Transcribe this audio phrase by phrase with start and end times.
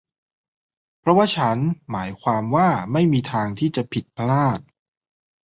[0.99, 1.57] เพราะว่าฉัน
[1.91, 4.59] หมายความว่าไม่มีทางที่จะผิดพลาด